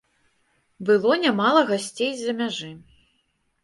Было 0.87 1.13
нямала 1.25 1.61
гасцей 1.71 2.11
з-за 2.19 2.39
мяжы. 2.43 2.75